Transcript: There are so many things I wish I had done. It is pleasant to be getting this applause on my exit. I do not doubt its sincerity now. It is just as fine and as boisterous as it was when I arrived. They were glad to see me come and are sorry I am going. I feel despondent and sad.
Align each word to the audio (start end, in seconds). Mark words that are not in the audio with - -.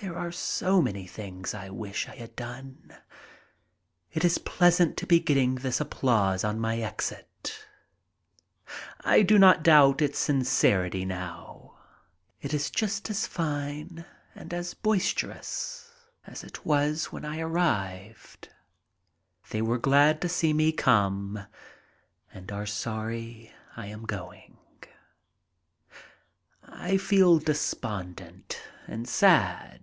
There 0.00 0.18
are 0.18 0.32
so 0.32 0.82
many 0.82 1.06
things 1.06 1.54
I 1.54 1.70
wish 1.70 2.08
I 2.08 2.16
had 2.16 2.34
done. 2.34 2.92
It 4.12 4.24
is 4.24 4.38
pleasant 4.38 4.96
to 4.96 5.06
be 5.06 5.20
getting 5.20 5.54
this 5.54 5.80
applause 5.80 6.42
on 6.42 6.58
my 6.58 6.78
exit. 6.78 7.54
I 9.02 9.22
do 9.22 9.38
not 9.38 9.62
doubt 9.62 10.02
its 10.02 10.18
sincerity 10.18 11.04
now. 11.04 11.78
It 12.40 12.52
is 12.52 12.68
just 12.68 13.10
as 13.10 13.28
fine 13.28 14.04
and 14.34 14.52
as 14.52 14.74
boisterous 14.74 15.92
as 16.26 16.42
it 16.42 16.66
was 16.66 17.12
when 17.12 17.24
I 17.24 17.38
arrived. 17.38 18.48
They 19.50 19.62
were 19.62 19.78
glad 19.78 20.20
to 20.22 20.28
see 20.28 20.52
me 20.52 20.72
come 20.72 21.46
and 22.34 22.50
are 22.50 22.66
sorry 22.66 23.52
I 23.76 23.86
am 23.86 24.02
going. 24.04 24.48
I 26.64 26.96
feel 26.96 27.38
despondent 27.38 28.60
and 28.88 29.06
sad. 29.08 29.78